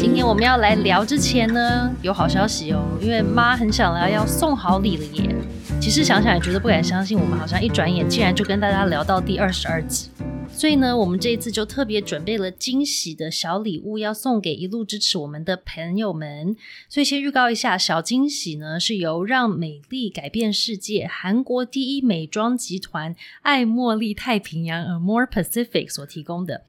[0.00, 5.34] 今天我们要来聊之前呢，有好消息哦，因为妈很想来要送好礼了耶。
[5.80, 10.10] 其实想想也觉得不敢相信，我们好像一转眼竟然就跟大家聊到第二十二集。
[10.50, 16.56] 所以呢，我们这一次就特别准备了惊喜的小礼物，要送给一路支持我们的朋友们。
[16.88, 26.62] 所以先预告一下，小惊喜呢是由让美丽改变世界韩国第一美妆集团爱茉莉太平洋 Amore Pacific 所提供的。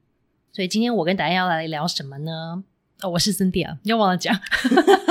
[0.52, 2.62] 所以今天我跟达燕要来聊什么呢？
[3.02, 4.38] 哦，我是森迪啊，又忘了讲。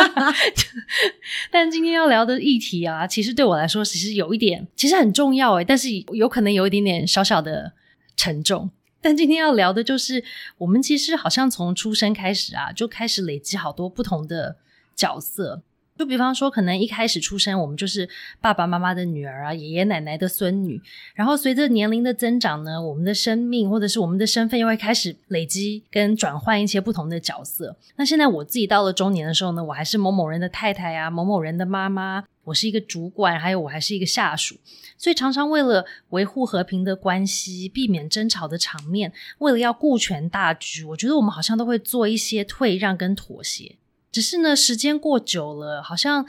[1.52, 7.74] 但今天要聊的议题啊，其实对我来说，其实有一点，其实很重要诶，但是有可能有一点点小小的
[8.16, 8.70] 沉重。
[9.02, 10.24] 但今天要聊的就是，
[10.58, 14.58] 我们其实好像从出生开始啊，就开始累积好多不同的
[14.96, 15.62] 角色。
[16.00, 18.08] 就比方说，可能一开始出生，我们就是
[18.40, 20.82] 爸爸妈妈的女儿啊，爷爷奶奶的孙女。
[21.14, 27.76] 然后随着年龄的增长呢，我们的生命或者是我们的身份又会开始累积跟转换一些不同的角色。
[27.98, 34.56] 那现在我自己到了中年的时候呢，我还是某某人的太太啊，某某人的妈妈，我是一个主管，还有我还是一个下属。
[34.98, 43.76] 所以常常为了维护和平的关系，避免争吵的场面，为了要顾全大局，我觉得我们好像都会做一些退让跟妥协。
[44.12, 46.26] 只是呢，时间过久了，好像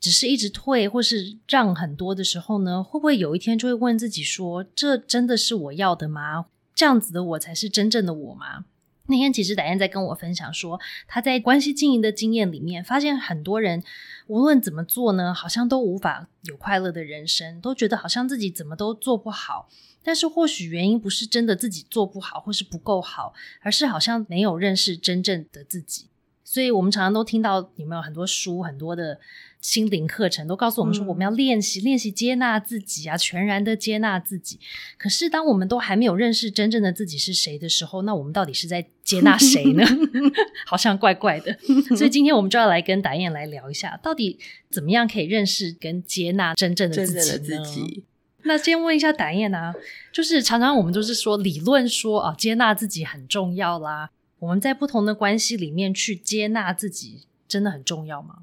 [0.00, 6.46] 只是一直退或是让很多的时候呢，会不会有一天就会问自己说：这真的是我要的吗？
[6.74, 8.64] 这样子的我才是真正的我吗？
[9.06, 13.82] 那天其实歹燕在跟我分享说，她在关系经营的经验里面，发现很多人
[14.28, 19.68] 无论怎么做呢，好像都无法有快乐的人生，都觉得好像自己怎么都做不好。
[20.04, 26.06] 但是或许原因不是真的自己做不好或是不够好，而是好像没有认识真正的自己。
[26.52, 29.18] 所以我们常常都听到有没有很多书、很多的
[29.62, 34.60] 心灵课程都告诉我们说，我们要练习、练习接纳自己啊，全然的接纳自己。
[34.98, 39.82] 可是当我们都还没有认识真正的自己是谁的时候，那我们到底是在接纳谁呢？
[40.68, 41.56] 好像怪怪的。
[41.96, 47.06] 所以今天我们就要来跟达燕来聊一下，到底怎么样可以认识跟接纳真正的？
[47.06, 48.04] 自己。
[48.42, 49.72] 那先问一下达燕啊，
[50.12, 54.10] 就是常常我们都是说理论说啊，接纳自己很重要啦。
[54.42, 58.38] 我们在不同的关系里面去接纳自己，真的很重要吗？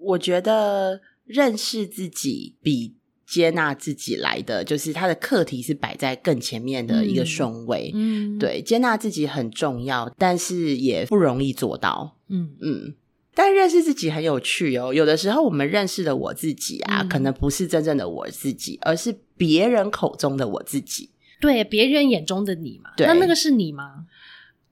[0.00, 2.94] 我觉得认识自己比
[3.26, 7.90] 接纳自己来的，就是他的课题是摆在更前面的一个顺位。
[7.94, 12.16] 嗯，，对，接纳自己很重要，但是也不容易做到。
[12.28, 12.94] 嗯嗯，
[13.34, 14.94] 但认识自己很有趣哦。
[14.94, 21.10] 有的时候我们认识的我自己啊，嗯可能不是真正的我自己，而是别人口中的我自己。
[21.42, 24.06] 对，别人眼中的你嘛，对那那个是你吗？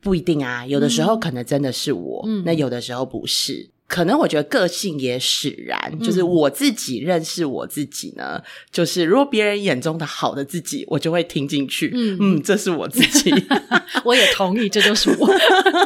[0.00, 1.20] 不一定啊，有的时候嗯。
[1.20, 2.42] 可能真的是我，嗯。
[2.44, 3.70] 那有的时候不是。
[3.86, 8.40] 可能我觉得个性也使然，就是我自己认识我自己呢，
[8.70, 12.16] 就是如果别人眼中的好的自己，我就会听进去，嗯。
[12.20, 13.32] 嗯，这是我自己。
[14.04, 15.28] 我也同意，这就是我。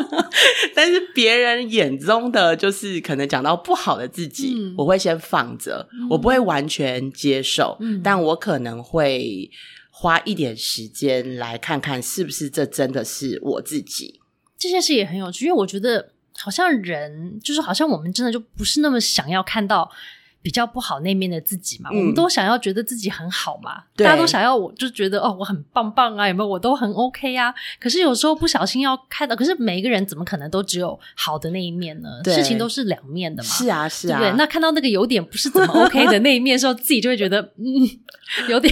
[0.77, 4.75] 但是别人眼中的就是可能讲到不好的自己，嗯。
[4.77, 8.03] 我会先放着，我不会完全接受，嗯。
[8.05, 9.51] 但我可能会
[9.97, 14.21] 花一点时间来看看是不是这真的是我自己。
[14.59, 19.89] 这件事也很有趣，因为我觉得好像人就是好像我们真的就不是那么想要看到
[20.45, 27.55] 比较不好那面的自己嘛，嗯我们都想要觉得自己很好嘛，大家都想要我就觉得哦我很棒棒啊，有没有我都很 OK 啊。
[27.81, 32.09] 可是有时候不小心要看到，可是每一个人怎么可能都只有好的那一面呢？
[32.27, 34.37] 事情都是两面的嘛，是啊，是啊，对对？
[34.37, 37.65] 那看到那个有点不是怎么 OK 的那一面的时候， 自己就会觉得嗯，
[38.51, 38.71] 有点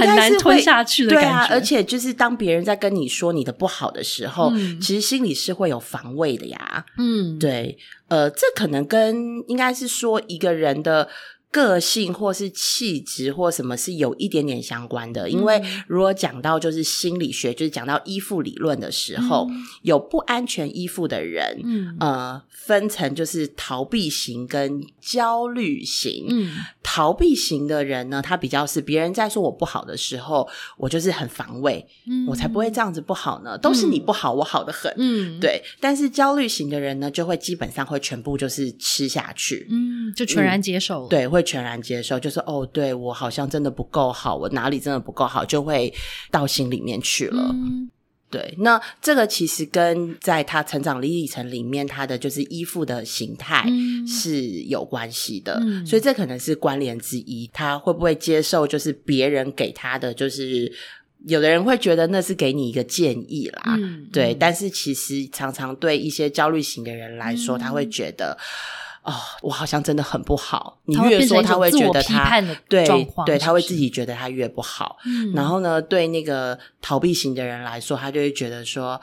[0.00, 1.28] 很难吞下去的感觉。
[1.28, 6.86] 啊，而且就是当别人在跟你说你的不好的时候，嗯其实心里是会有防卫的呀。
[6.96, 7.76] 嗯，对，
[8.12, 11.08] 呃，这可能跟应该是说一个人的。
[11.52, 19.46] 个性或是气质或什么是有一点点相关的，因为嗯如果讲到就是心理学，就是讲到依附理论的时候，
[19.82, 26.24] 有不安全依附的人，嗯呃，分成就是逃避型跟焦虑型。
[26.30, 33.56] 嗯逃避型的人呢，他比较是别人在说我不好的时候，我就是很防卫，嗯我才不会这样子不好呢。
[33.56, 34.92] 都是你不好，我好的很。
[34.96, 41.08] 嗯，对，但是焦虑型的人呢，就会基本上会全部就是吃下去，嗯，就全然接受了。
[41.08, 45.92] 对，会全然接受，就是哦，对我好像真的不够好，我哪里真的不够好，就会
[46.30, 47.54] 到心里面去了。
[48.32, 57.48] 嗯对，那这个其实跟在他成长历程里面，他的就是依附的形态嗯是有关系的，嗯所以这可能是关联之一。
[57.52, 60.72] 他会不会接受就是别人给他的，就是
[61.26, 68.36] 有的人会觉得那是给你一个建议啦，嗯对，嗯但是其实常常对一些焦虑型的人来说，他会觉得。
[69.02, 69.12] 哦，
[69.42, 70.78] 我好像真的很不好。
[70.84, 72.86] 你越说，他会觉得他对
[73.26, 74.96] 对，他会自己觉得他越不好。
[75.04, 79.00] 嗯然后呢，对那个逃避型的人来说，他就会觉得说：“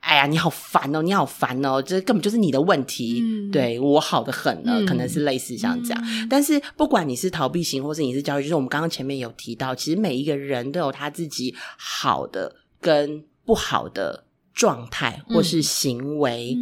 [0.00, 6.02] 哎呀，你好烦哦，你好烦哦，这根本就是你的问题，嗯对我好的很呢，嗯可能是类似像这样。
[6.04, 16.54] 嗯但是不管你是逃避型，或是你是焦虑，就是我们刚刚前面有提到，其实每一个人都有他自己好的跟不好的状态或是行为。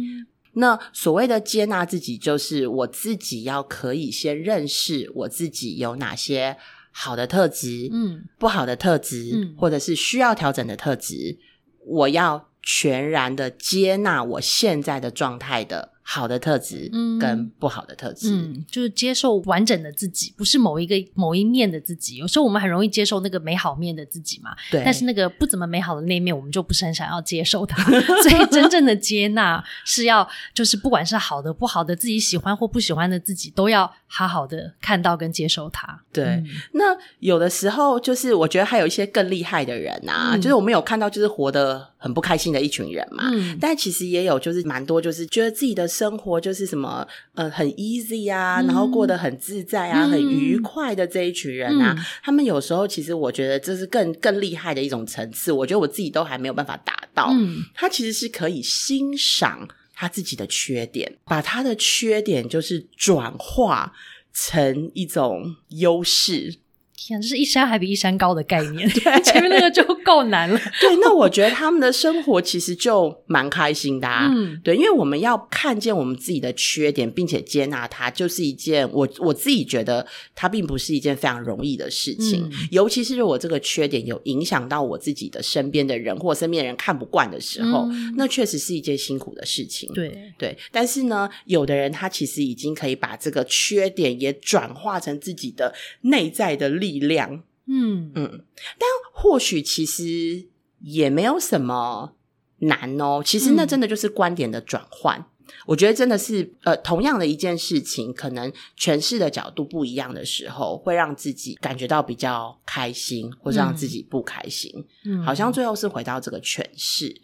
[0.55, 6.57] 嗯那所谓的接纳自己，就是我自己要可以先认识我自己有哪些
[6.91, 11.37] 好的特质，嗯不好的特质，嗯或者是需要调整的特质，
[11.85, 18.29] 我要全然的接纳我现在的状态的好的特质嗯跟不好的特质。
[18.31, 22.17] 嗯，就是接受完整的自己，不是某一个某一面的自己。
[22.17, 27.83] 有时候我们很容易接受那个美好面的自己嘛，对，但是那个不怎么美好的那一面，我们就不是很想要接受它。
[28.21, 35.99] 所以真正的接纳是要，就是不管是好的、不好的，自己喜欢或不喜欢的自己，都要好好的看到跟接受它。
[36.13, 43.23] 对嗯那有的时候就是我觉得还有一些更厉害的人啊，嗯就是我们有看到就是活得很不开心的一群人嘛。
[43.31, 57.29] 嗯但其实也有，就是蛮多，就是觉得自己的生活就是什么，呃，很 easy 啊，嗯然后过得很自在啊，嗯很愉快的这一群人啊，嗯他们有时候其实我觉得这是更更厉害的一种层次，我觉得我自己都还没有办法达到。
[57.31, 63.93] 嗯他其实是可以欣赏他自己的缺点，把他的缺点就是转化
[64.33, 66.57] 成一种优势。
[66.97, 68.87] 天啊，这是一山还比一山高的概念，
[69.23, 70.59] 前面那个就够难了。
[70.81, 74.29] 对，那我觉得他们的生活其实就蛮开心的、啊。
[74.31, 82.43] 嗯对，因为我们要看见我们自己的缺点，并且接纳它，就是一件我我自己觉得它并不是一件非常容易的事情。
[82.43, 89.89] 嗯尤其是如果这个缺点有影响到我自己的身边的人，或身边的人看不惯的时候，嗯那确实是一件辛苦的事情。
[89.93, 97.43] 对，对，但是呢，有的人他其实已经可以把这个缺点也转化成自己的内在的力量。
[97.67, 98.45] 嗯嗯，
[98.77, 100.47] 但或许其实
[100.81, 102.13] 也没有什么
[102.59, 103.21] 难哦。
[103.25, 105.25] 其实那嗯真的就是观点的转换。
[105.67, 114.71] 我觉得真的是呃，同样的一件事情，可能诠释的角度不一样的时候，会让自己感觉到比较开心，或者让自己不开心。
[115.05, 117.15] 嗯，好像最后是回到这个诠释。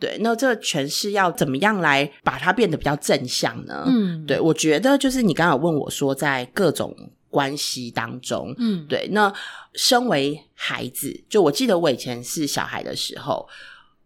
[0.00, 3.84] 对，那这个诠释要怎么样来把它变得比较正向呢？
[3.86, 6.94] 嗯对，我觉得就是你刚刚有问我说，在各种
[7.30, 9.32] 关系当中，嗯对，那
[9.74, 13.48] 身为孩子，就我记得我以前是小孩的时候，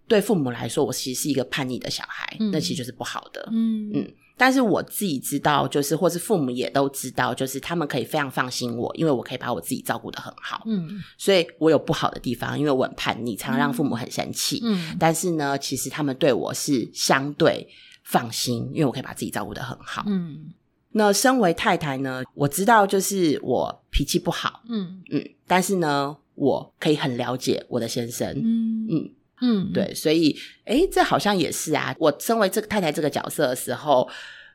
[0.07, 3.49] 对父母来说，我其实是一个叛逆的小孩，嗯那其实就是不好的。
[3.51, 10.65] 嗯嗯但是我自己知道，就是或是父母也都知道，就是他们可以非常放心我，因为我可以把我自己照顾得很好。
[10.67, 14.61] 嗯所以我有不好的地方，因为我很叛逆，常常让父母很生气。
[14.65, 17.69] 嗯但是呢，其实他们对我是相对
[18.03, 20.03] 放心，因为我可以把自己照顾得很好。
[20.09, 20.53] 嗯
[20.97, 29.11] 那身为太太呢，我知道就是我脾气不好，嗯嗯，但是呢，我可以很了解我的先生，嗯嗯，
[29.41, 31.95] 嗯，对，所以诶，这好像也是啊。
[31.99, 34.09] 我身为这个太太这个角色的时候。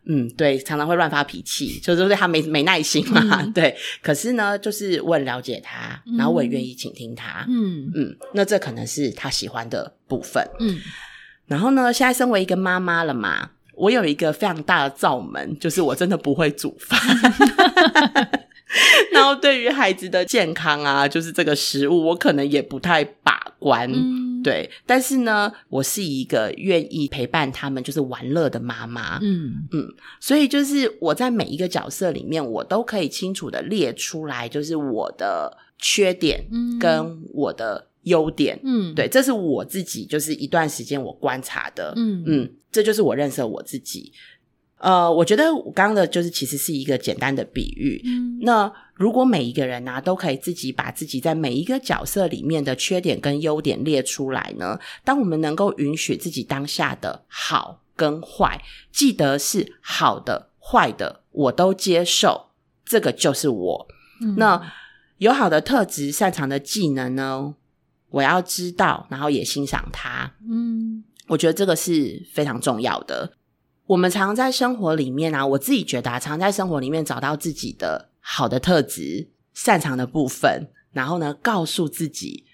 [0.06, 3.42] 嗯，对，常常会乱发脾气，就是对他没没耐心嘛。
[3.44, 7.46] 嗯 对，可是呢，就是我很了解他，然后我也愿意倾听他。
[7.50, 10.42] 嗯嗯，那这可能是他喜欢的部分。
[10.60, 10.80] 嗯
[11.48, 17.00] 然后呢，现在身为一个妈妈了嘛，我有一个非常大的罩门，就是我真的不会煮饭。
[19.12, 23.92] 然后对于孩子的健康啊，就是这个食物，我可能也不太把关。
[23.92, 29.18] 嗯，对，但是呢，我是一个愿意陪伴他们，就是玩乐的妈妈。
[29.24, 29.88] 嗯嗯
[30.19, 38.60] 所以就是我在每一个角色里面，我都可以清楚的列出来，就是我的缺点嗯跟我的优点。
[38.64, 41.94] 嗯，对，这是我自己就是一段时间我观察的。
[41.96, 44.12] 嗯嗯，这就是我认识我自己。
[44.78, 48.02] 呃，我觉得我刚刚的就是其实是一个简单的比喻。
[48.06, 62.52] 嗯那如果每一个人呢、都可以自己把自己在每一个角色里面的缺点跟优点列出来呢，当我们能够允许自己当下的好跟坏，记得是好的、坏的，我都接受，
[62.86, 63.88] 这个就是我。
[64.22, 64.62] 嗯那
[65.18, 67.56] 有好的特质、擅长的技能呢，
[68.09, 70.31] 我要知道，然后也欣赏他。
[70.49, 73.33] 嗯我觉得这个是非常重要的。
[73.85, 82.45] 我们常在生活里面啊，我自己觉得啊，常在生活里面找到自己的好的特质、擅长的部分，然后呢，告诉自己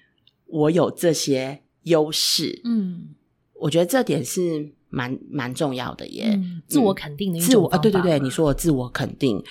[0.46, 2.62] 我有这些优势。
[2.66, 3.16] 嗯
[3.62, 6.32] 我觉得这点是蛮蛮重要的耶。
[6.34, 9.42] 嗯，自我肯定的一自我啊，对对对，你说的自我肯定，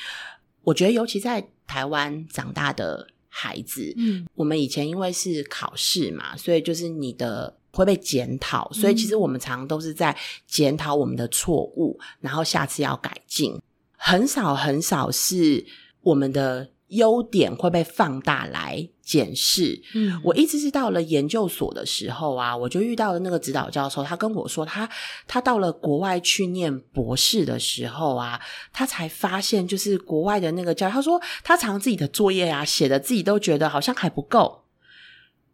[0.62, 13.60] 我觉得尤其在台湾长大的孩子，嗯我们以前因为是考试嘛，所以就是你的会被检讨，所以其实我们常常都是在检讨我们的错误，然后下次要改进。
[13.96, 15.66] 很少很少是
[16.02, 19.80] 我们的优点会被放大来检视。
[19.94, 24.88] 嗯，我一直是到了研究所的时候啊，我就遇到了那个指导教授，他跟我说，他
[25.26, 28.40] 他到了国外去念博士的时候啊，
[28.72, 34.64] 他才发现，就是国外的那个教，他说他常常自己的作业啊写的自己都觉得好像还不够，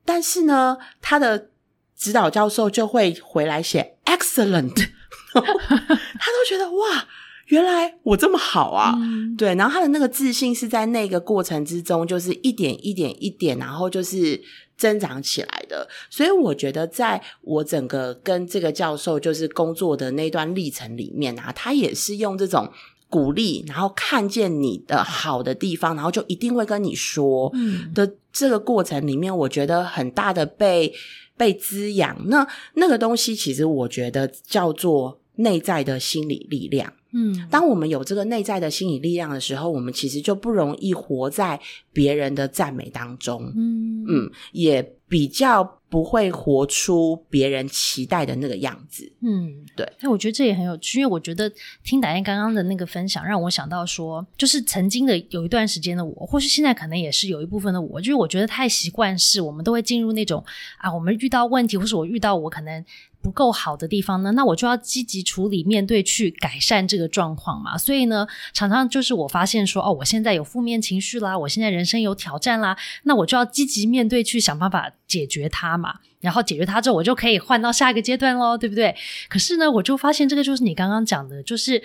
[0.04, 1.50] 但是呢，他的
[1.96, 4.74] 指导教授就会回来写 excellent，
[5.34, 7.06] 他都觉得哇，
[7.50, 8.94] 原来我这么好啊。
[8.96, 14.38] 嗯对，然后他的那个自信是在那个过程之中，就是一点一点一点，然后就是
[14.76, 15.88] 增长起来的。
[16.10, 22.70] 所以我觉得，在我整个跟这个教授就是工作的那段历程里面啊，他也是用这种
[23.08, 30.92] 鼓励，然后看见你的好的地方，然后就一定会跟你说嗯的这个过程里面，我觉得很大的被
[31.36, 32.28] 被滋养。
[32.28, 36.92] 那那个东西，其实我觉得叫做内在的心理力量。
[37.12, 41.60] 嗯，当我们有这个内在的心理力量的时候，我们其实就不容易活在
[41.92, 44.04] 别人的赞美当中，嗯。
[44.08, 49.12] 嗯，也比较不会活出别人期待的那个样子。
[49.20, 49.86] 嗯，对。
[50.00, 51.52] 那我觉得这也很有趣，因为我觉得
[51.84, 60.42] 听达燕刚刚的那个分享，让我想到说，就是曾经的有一段时间的我，或是现在可能也是有一部分的我，就是我觉得太习惯是，我们都会进入那种
[60.78, 62.84] 啊，我们遇到问题，或是我遇到我可能。
[63.22, 67.76] 不够好的地方呢， 那我就要积极处理、面对、去改善这个状况嘛。
[67.76, 75.96] 所以呢，常常就是我发现说，哦，我现在有负面情绪啦，我现在人生有挑战啦，那我就要积极面对，去想办法解决它嘛。
[76.20, 78.94] 然后解决它之后，我就可以换到下一个阶段喽，对不对？
[79.28, 81.82] 可是呢，我就发现这个就是你刚刚讲的，就是。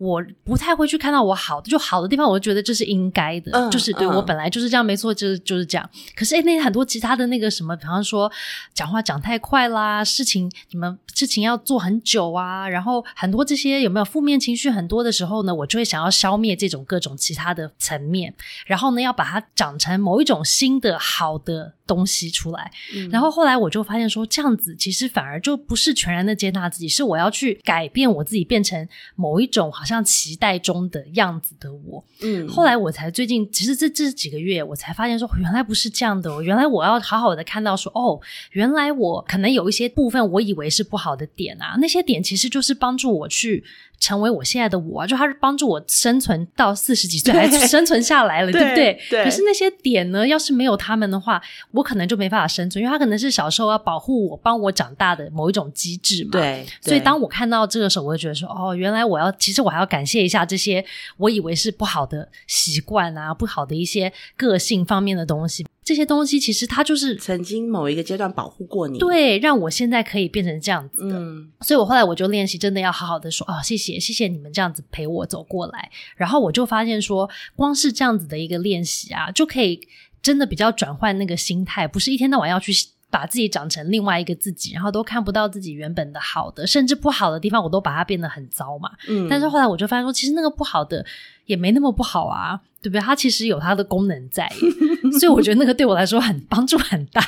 [0.00, 5.90] 我不太会去看到我好的，就好的地方，我就觉得这是应该的，嗯就是对、嗯我本来就是这样，没错，就是就是这样。
[6.14, 8.30] 可是诶，那很多其他的那个什么，比方说
[8.72, 18.32] 讲话讲太快啦，事情你们事情要做很久啊，然后很多这些有没有负面情绪很多的时候呢，我就会想要消灭这种各种其他的层面，
[18.66, 22.70] 然后呢，要把它长成某一种新的好的东西出来。
[22.94, 32.04] 嗯然后后来我就发现说，这样子其实反而就不是全然的接纳自己，是我要去改变我自己，变成某一种好像期待中的样子的我。
[32.22, 36.42] 嗯后来我才最近，其实这这几个月，我才发现说，原来不是这样的哦。
[36.42, 38.20] 原来我要好好的看到说，哦，
[38.52, 43.64] 原来我可能有一些部分我以为是不好的点啊，那些点其实就是帮助我去
[44.00, 49.24] 成为我现在的我啊，就他是帮助我生存到四十几岁还生存下来了，对不对对？
[49.24, 56.30] 可是那些点呢，要是没有他们的话，我可能就没办法生存，因为他可能是小时候要保护我、帮我长大的某一种机制嘛。。
[56.32, 60.84] 对，所以，当我看到这个时候，我就觉得说，哦，原来我要，其实我还要感谢一下这些
[61.16, 65.66] 我以为是不好的习惯啊，不好的一些个性方面的东西。
[65.88, 71.18] 这些东西其实它就是曾经某一个阶段保护过你，，对让我现在可以变成这样子的。
[71.18, 75.90] 嗯所以我后来我就练习，真的要好好的说哦，谢谢，谢谢你们这样子陪我走过来。
[76.14, 79.80] 然后我就发现说，光是这样子的一个练习啊，就可以
[80.20, 82.72] 真的比较转换那个心态，不是一天到晚要去。
[83.10, 88.90] 把自己长成另外一个自己，然后都看不到自己原本的好的，甚至不好的地方，我都把它变得很糟嘛。
[89.08, 91.04] 嗯，但是后来我就发现说，其实那个不好的
[91.46, 93.00] 也没那么不好啊，对不对？
[93.00, 94.46] 它其实有它的功能在，
[95.18, 97.22] 所以我觉得那个对我来说很帮助很大。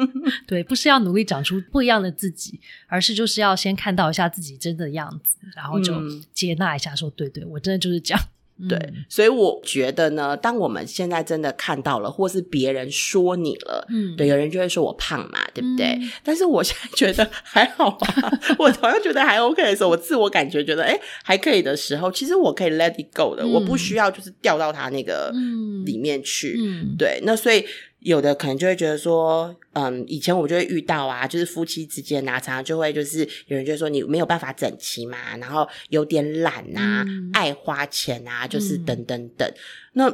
[0.46, 8.22] 对，不是要努力长出不一样的自己，而是就是要先看到一下自己真的样子，然后就嗯接纳一下说，对对，我真的就是这样。
[8.68, 15.86] 对嗯，所以我觉得呢，当我们现在真的看到了，或是别人说你了，嗯，对，有人就会说我胖嘛，对不对？
[16.00, 26.56] 嗯但是我现在觉得还好吧， 我好像觉得还 OK 的时候，我自我感觉觉得哎还可以的时候，其实我可以 let it go 的，嗯我不需要就是掉到他那个嗯里面去。
[26.58, 27.64] 嗯，对，那所以
[28.04, 39.52] 有的可能就会觉得说，嗯，以前我就会遇到啊，就是夫妻之间啊，常常就会就是有人就说你没有办法整齐嘛，然后有点懒啊，嗯爱花钱啊，就是嗯等等等。
[39.94, 40.10] 那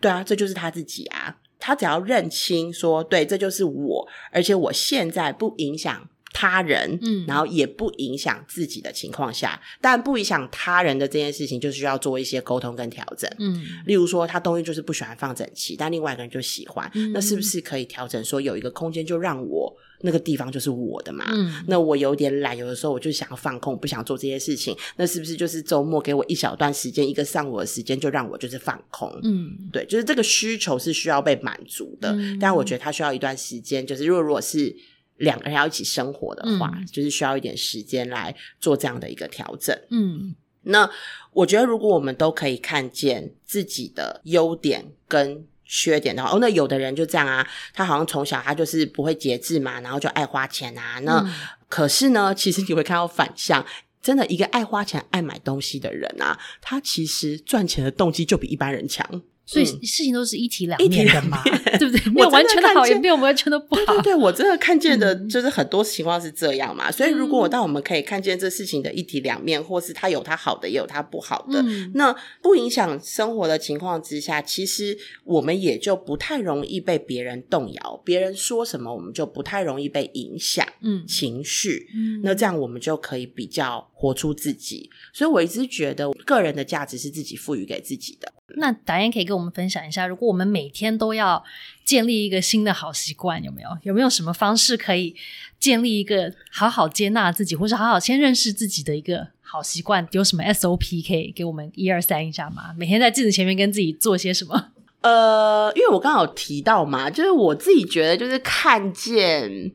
[0.00, 6.08] 对啊，这就是他自己啊，他只要认清说，对，这就是我，而且我现在不影响。
[6.32, 13.30] 他人，嗯然后也不影响自己的情况下，但不影响他人的这件事情，就需要做一些沟通跟调整。
[13.38, 21.26] 嗯例如说，他东西就是不喜欢放整齐，但另外一个人就喜欢，嗯那是不是可以调整说有一个空间，就让我那个地方就是我的嘛？
[21.28, 29.12] 嗯那我有点懒，有的时候我就想要放空，不想做这些事情，那是不是就是周末给我一小段时间，一个上午的时间，就让我就是放空？
[29.22, 34.74] 嗯对，就是这个需求是需要被满足的，嗯但我觉得他需要一段时间，就是如果如果是
[35.16, 39.76] 两个人要一起生活的话，嗯就是需要一点时间来做这样的一个调整。
[39.90, 40.88] 嗯那
[41.32, 51.00] 我觉得，如果我们都可以看见自己的优点跟缺点的话，哦，那有的人就这样啊，他好像从小他就是不会节制嘛，然后就爱花钱啊。
[51.00, 51.32] 那、嗯
[51.68, 53.64] 可是呢，其实你会看到反向。
[54.02, 59.22] 真的，一个爱花钱、爱买东西的人啊，他其实赚钱的动机就比一般人强。
[59.44, 61.42] 所以嗯事情都是一体两面的嘛，
[61.78, 62.10] 对不对？
[62.12, 63.94] 没有我完全的好，也没有完全的不好。
[63.94, 81.88] 对对对，我真的看见的嗯就是很多情况是这样嘛，所以如果嗯当我们可以看见这事情的一体两面，或是它有它好的，也有它不好的，嗯那不影响生活的情况之下，其实我们也就不太容易被别人动摇，别人说什么我们就不太容易被影响嗯情绪。
[81.94, 88.32] 嗯那这样我们就可以比较活出自己，所以我一直觉得个人的价值是自己赋予给自己的。
[88.56, 91.42] 那导演可以跟我们分享一下，如果我们每天都要
[91.84, 93.68] 建立一个新的好习惯，有没有？
[93.82, 95.14] 有没有什么方式可以
[95.58, 100.06] 建立一个好好接纳自己，或是好好先认识自己的一个好习惯？
[100.12, 102.74] 有什么 SOP 可以给我们一二三一下吗？
[102.76, 104.72] 每天在镜子前面跟自己做些什么？
[105.02, 109.72] 呃，因为我刚好有提到嘛，就是我自己觉得，就是看见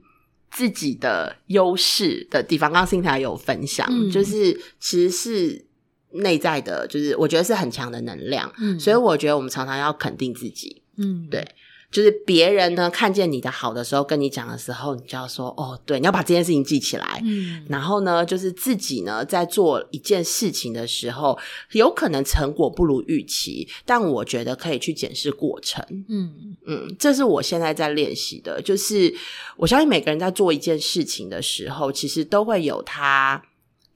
[0.49, 2.71] 自己的优势的地方。
[2.71, 5.65] 刚刚 c y 有分享，嗯就是其实是
[6.11, 10.81] 内在的，就是我觉得是很强的能量，嗯所以我觉得我们常常要肯定自己。
[10.97, 11.47] 嗯，对
[11.89, 17.21] 就是别人呢看见你的好的时候，跟你讲的时候，你就要说哦，对，你要把这件事情记起来。
[17.23, 21.37] 嗯然后呢，就是自己呢在做一件事情的时候，
[21.71, 25.81] 有可能成果不如预期，但我觉得可以去检视过程。
[26.09, 29.13] 嗯嗯，这是我现在在练习的，就是
[29.55, 33.41] 我相信每个人在做一件事情的时候，其实都会有他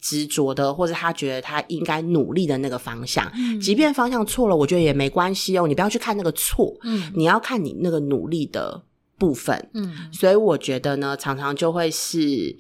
[0.01, 3.31] 执着的，或者他觉得他应该努力的那个方向。
[3.36, 8.84] 嗯即便方向错了，我觉得也没关系哦，你不要去看那个错，嗯你要看你那个努力的
[9.20, 9.70] 部分。
[9.75, 12.58] 嗯所以我觉得呢，常常就会是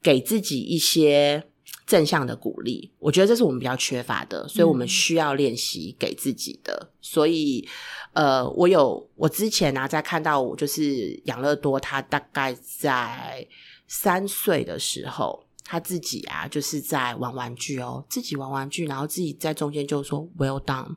[0.00, 1.42] 给自己一些
[1.84, 2.92] 正向的鼓励。
[3.00, 6.90] 我觉得这是我们比较缺乏的，所以我们嗯需要练习给自己的。
[7.00, 7.66] 所以，
[8.12, 13.44] 呃，我有我之前呢、在看到我就是养乐多，他大概在
[13.88, 15.47] 三岁的时候。
[15.70, 20.96] 他自己啊，就是在玩玩具哦，自己玩玩具，然后自己在中间就说 “well done”，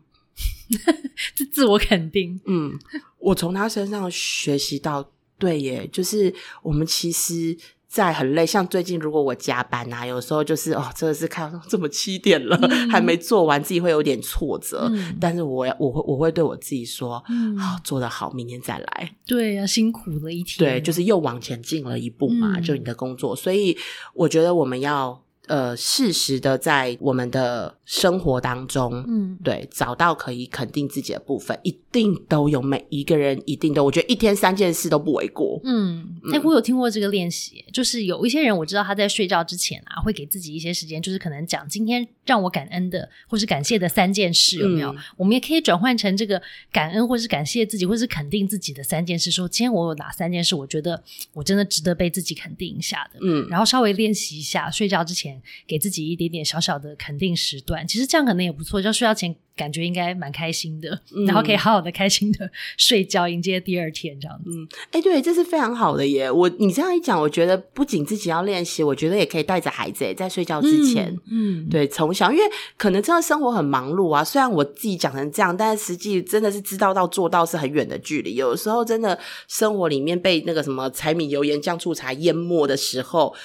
[1.35, 2.79] 这自我肯定，嗯，
[3.19, 7.57] 我从他身上学习到，对耶，就是我们其实，
[7.91, 14.88] 在很累，像最近如果我加班啊，有时候就是哦，真的是看到这么七点了、嗯还没做完，自己会有点挫折。
[14.89, 19.15] 嗯但是我要我会我会对我自己说，嗯好、做得好，明天再来。
[19.27, 23.36] 对呀，辛苦了一天，对，就是又往前进了一步嘛，嗯就你的工作。
[23.36, 23.77] 所以
[24.13, 35.59] 我觉得我们要呃适时的在我们的生活当中，嗯对，找到可以肯定自己的部分，一定都有，每一个人一定都，我觉得一天三件事都不为过。
[35.65, 44.89] 嗯，哎、我有听过这个练习，就是有一些人我知道他在睡觉之前啊，会给自己一些时间，就是可能讲今天让我感恩的或是感谢的三件事，有没有？
[44.93, 51.01] 嗯我们也可以转换成这个感恩或是感谢自己，或是肯定自己的三件事，说今天我有哪三件事，我觉得
[51.33, 53.19] 我真的值得被自己肯定一下的。
[53.21, 58.82] 嗯，然后稍微练习一下，睡觉之前给自己一点点小小的肯定时段，其实这样可能也不错。
[58.82, 64.49] 就睡觉前感觉应该蛮开心的，嗯然后可以好好的开心的睡觉，迎接第二天这样子。
[64.91, 66.32] 哎、对，这是非常好的耶。
[66.32, 71.13] 我你这样一讲，我觉得不仅自己要练习，我觉得也可以带着孩子耶在睡觉之前。
[71.30, 72.43] 嗯，嗯，对，从小因为
[72.77, 78.36] 可能真的生活很忙碌啊，虽然我自己讲成这样，但是实际真的是知道到做到是很远的距离。
[78.36, 83.36] 有的时候真的生活里面被那个什么柴米油盐酱醋茶淹没的时候，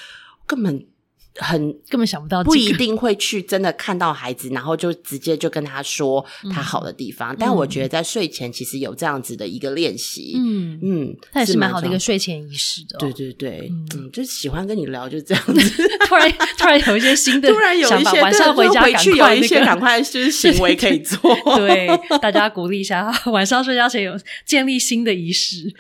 [0.47, 0.87] 根本
[1.39, 7.35] 很根本想不到、这不一定会去真的看到孩子，然后就直接就跟他说他好的地方。
[7.39, 13.01] 但我觉得在睡前其实有这样子的一个练习，嗯，嗯，它也是蛮好的一个睡前仪式的、哦。
[13.01, 15.89] 对对对，嗯嗯，就是喜欢跟你聊，就这样子。
[16.07, 21.19] 突然突然有一些新的 突然有一些晚上回家回去有赶快那个一些赶快就是行为可以做。
[21.57, 21.89] 对，
[22.21, 24.13] 大家鼓励一下，晚上睡觉前有
[24.45, 25.73] 建立新的仪式。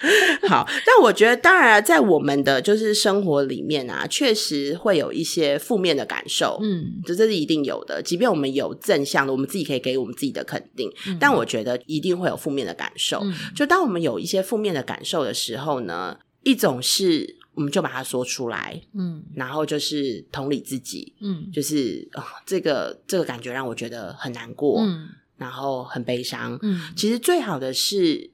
[0.48, 6.58] 好，但我觉得当然在我们的就是生活里面啊，确实会有一些负面的感受。
[6.62, 13.20] 嗯这这是一定有的，即便我们有正向的，我们自己可以给我们自己的肯定，嗯但我觉得一定会有负面的感受。
[13.22, 26.58] 嗯就当我们有一些负面的感受的时候呢，一种是我们就把它说出来，嗯然后就是同理自己，嗯就是啊、这个这个感觉让我觉得很难过，嗯然后很悲伤。
[26.62, 28.30] 嗯其实最好的是，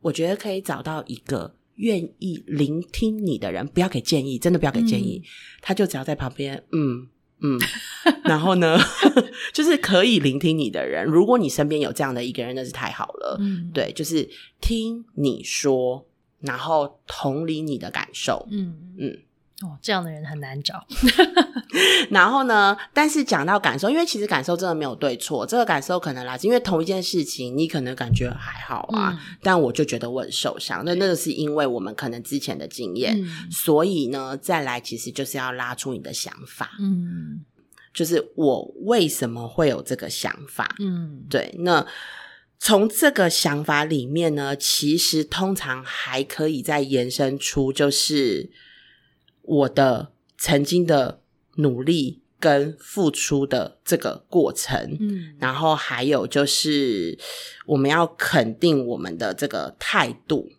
[0.00, 5.22] 我觉得可以找到一个愿意聆听你的人，不要给建议，真的不要给建议，
[5.60, 7.08] 他就只要在旁边，嗯。
[7.44, 7.58] 嗯，
[8.22, 8.78] 然后呢，
[9.52, 11.04] 就是可以聆听你的人。
[11.04, 13.36] 如果你身边有这样的一个人，那是太好了。
[13.40, 14.30] 嗯，对，就是
[14.60, 16.06] 听你说，
[16.38, 18.46] 然后同理你的感受。
[18.48, 19.18] 嗯嗯，
[19.62, 20.84] 哦，这样的人很难找。
[22.10, 30.82] 然后呢，但是讲到感受，因为其实感受真的没有对错，这个感受可能来自因为同一件事情，你可能感觉还好啊，嗯但我就觉得我很受伤。
[30.84, 37.44] 那那个是因为我们可能之前的经验，嗯所以呢，再来其实就是要拉出你的想法，嗯
[37.94, 40.74] 就是我为什么会有这个想法？
[40.80, 41.86] 嗯对，那
[42.58, 48.50] 从这个想法里面呢，其实通常还可以再延伸出，就是
[49.52, 51.20] 我的曾经的
[51.56, 57.18] 努力跟付出的这个过程，嗯然后还有就是
[57.66, 60.50] 我们要肯定我们的这个态度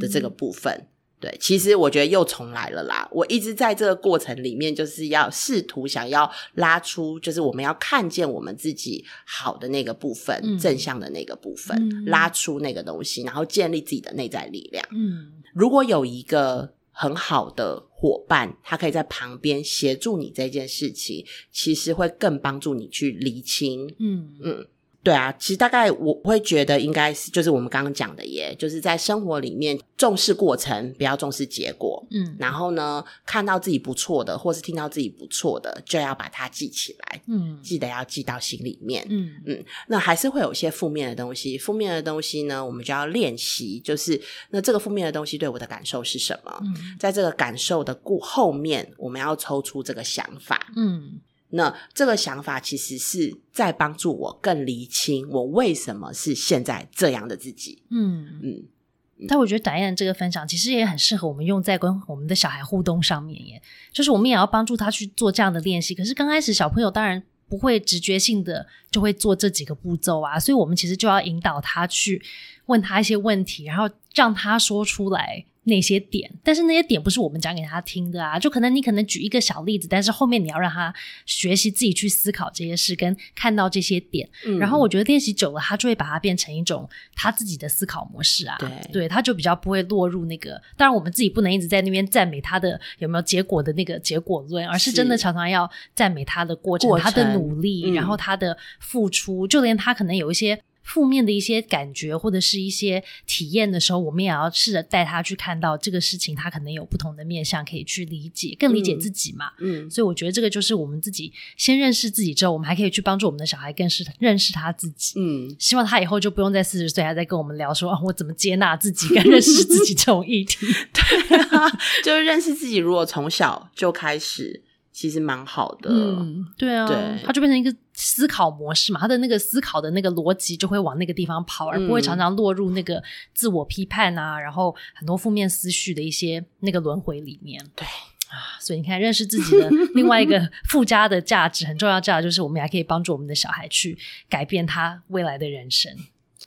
[0.00, 0.88] 的这个部分。
[1.18, 3.08] 对，其实我觉得又重来了啦。
[3.10, 14.86] 我一直在这个过程里面，就是要试图想要拉出，就是我们要看见我们自己好的那个部分，嗯正向的那个部分，嗯拉出那个东西，然后建立自己的内在力量。
[14.92, 23.86] 嗯如果有一个很好的伙伴，他可以在旁边协助你这件事情，其实会更帮助你去厘清。
[23.98, 24.66] 嗯嗯，
[25.06, 32.04] 对啊，其实大概我会觉得应该是就是我们刚刚讲的耶，就是在生活里面重视过程，不要重视结果。
[32.10, 39.06] 嗯然后呢，看到自己不错的，或是听到自己不错的，就要把它记起来，嗯记得要记到心里面。
[39.08, 46.52] 嗯嗯那还是会有一些负面的东西，负面的东西呢，我们就要练习，就是那这个负面的东西对我的感受是什么？
[46.62, 50.66] 嗯在这个感受的过后面，我们要抽出这个想法。
[50.74, 51.20] 嗯
[51.56, 57.82] 那这个想法其实是在帮助我更厘清我为什么是现在这样的自己。
[57.90, 58.28] 嗯。
[58.42, 65.94] 嗯，但我觉得导演这个分享其实也很适合我们用在跟我们的小孩互动上面耶，就是我们也要帮助他去做这样的练习。
[65.94, 72.22] 可是刚开始小朋友当然不会直觉性的就会做这几个步骤啊，所以我们其实就要引导他去
[72.66, 75.46] 问他一些问题，然后让他说出来。
[75.66, 80.94] 那些点，但是那些点不是我们讲给他听的啊，就可能你可能举一个小例子，但是后面你要让他
[81.26, 88.56] 学习自己去思考这些事，跟看到这些点，嗯然后我觉得练习久了，他就会把它变成一种他自己的思考模式啊。
[88.92, 90.60] 对他就比较不会落入那个。
[90.76, 100.60] 当然，我们自己不能一直在那边赞美他的有没有结果的那个结果论，而是真的常常要赞美他的过程、过他的努力，嗯然后他的付出，就连他可能有一些。
[100.86, 109.50] 负面的一些感觉或者是一些体验的时候，我们也要试着带他去看到这个事情，他可能有不同的面向可以去理解，更理解嗯自己嘛。
[109.58, 115.18] 嗯，所以我觉得这个就是我们自己先认识自己之后，我们还可以去帮助我们的小孩更是认识他自己。
[115.18, 120.66] 嗯，希望他以后就不用在四十岁还在跟我们聊说啊，我怎么接纳自己跟认识自己这种议题。
[120.94, 125.90] 对就是认识自己，如果从小就开始，其实蛮好的。
[125.90, 133.02] 嗯，对啊，对他就变成一个思考模式嘛，他的那个思考的那个逻辑就会往那个地方跑，而不会嗯常常落入那个
[133.34, 137.58] 自我批判啊，然后很多负面思绪的一些那个轮回里面。
[137.74, 137.86] 对
[138.28, 143.96] 啊，所以你看，认识自己的另外一个附加的价值，很重要价值就是我们还可以帮助我们的小孩去
[144.28, 145.92] 改变他未来的人生。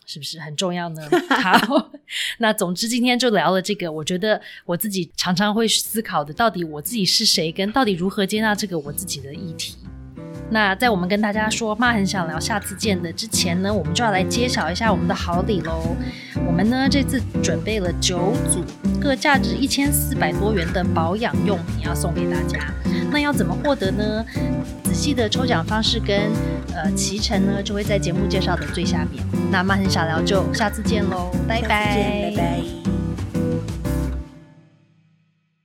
[0.05, 1.07] 是不是很重要呢？
[1.41, 1.91] 好，
[2.39, 9.77] 那总之今天就聊了这个，我觉得我自己常常会思考的，到底我自己是谁，跟到底如何接纳这个我自己的议题。
[10.51, 15.95] 那在我们跟大家说妈很想聊下次见的之前呢，我们就要来揭晓一下我们的好礼喽。
[16.45, 18.63] 我们呢这次准备了九组
[18.99, 22.59] 各价值一千四百多元的保养用品要送给大家。
[23.11, 24.25] 那要怎么获得呢？
[24.83, 26.31] 仔细的抽奖方式跟
[26.75, 29.23] 呃骑乘呢，就会在节目介绍的最下面。
[29.51, 32.78] 那妈很想聊就下次见喽，拜下次见拜拜